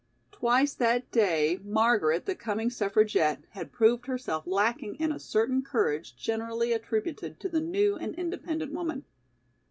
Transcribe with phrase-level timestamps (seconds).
[0.31, 6.15] Twice that day Margaret, the coming suffragette, had proved herself lacking in a certain courage
[6.17, 9.05] generally attributed to the new and independent woman.